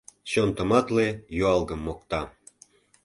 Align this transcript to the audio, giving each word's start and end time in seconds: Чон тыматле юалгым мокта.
Чон 0.29 0.49
тыматле 0.57 1.07
юалгым 1.41 1.79
мокта. 1.87 2.21